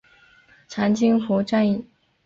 [0.67, 1.85] 长津湖战役